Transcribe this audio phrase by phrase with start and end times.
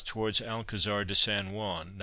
[0.03, 1.99] towards Alcazar de San Juan (92m.